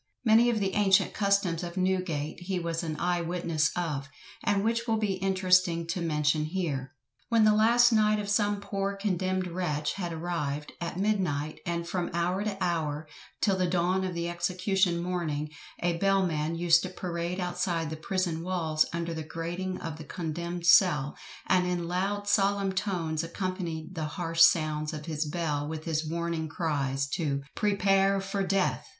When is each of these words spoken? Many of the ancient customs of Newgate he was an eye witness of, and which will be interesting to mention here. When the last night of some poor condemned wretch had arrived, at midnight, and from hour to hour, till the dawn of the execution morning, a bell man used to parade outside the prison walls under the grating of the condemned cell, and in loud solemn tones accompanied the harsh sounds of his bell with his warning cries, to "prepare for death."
Many 0.25 0.49
of 0.49 0.59
the 0.59 0.73
ancient 0.73 1.13
customs 1.13 1.61
of 1.61 1.77
Newgate 1.77 2.39
he 2.39 2.57
was 2.57 2.81
an 2.81 2.95
eye 2.99 3.21
witness 3.21 3.69
of, 3.75 4.09
and 4.43 4.63
which 4.63 4.87
will 4.87 4.97
be 4.97 5.13
interesting 5.17 5.85
to 5.89 6.01
mention 6.01 6.45
here. 6.45 6.95
When 7.29 7.43
the 7.43 7.53
last 7.53 7.91
night 7.91 8.17
of 8.17 8.27
some 8.27 8.59
poor 8.61 8.95
condemned 8.95 9.45
wretch 9.45 9.93
had 9.93 10.11
arrived, 10.11 10.71
at 10.81 10.97
midnight, 10.97 11.59
and 11.67 11.87
from 11.87 12.09
hour 12.15 12.43
to 12.43 12.57
hour, 12.59 13.07
till 13.41 13.55
the 13.55 13.67
dawn 13.67 14.03
of 14.03 14.15
the 14.15 14.27
execution 14.27 15.03
morning, 15.03 15.51
a 15.83 15.97
bell 15.97 16.25
man 16.25 16.55
used 16.55 16.81
to 16.81 16.89
parade 16.89 17.39
outside 17.39 17.91
the 17.91 17.95
prison 17.95 18.41
walls 18.41 18.87
under 18.91 19.13
the 19.13 19.21
grating 19.21 19.77
of 19.79 19.99
the 19.99 20.03
condemned 20.03 20.65
cell, 20.65 21.15
and 21.45 21.67
in 21.67 21.87
loud 21.87 22.27
solemn 22.27 22.71
tones 22.73 23.23
accompanied 23.23 23.93
the 23.93 24.05
harsh 24.05 24.41
sounds 24.41 24.93
of 24.93 25.05
his 25.05 25.27
bell 25.27 25.67
with 25.67 25.83
his 25.83 26.03
warning 26.09 26.47
cries, 26.49 27.05
to 27.05 27.43
"prepare 27.53 28.19
for 28.19 28.41
death." 28.41 28.87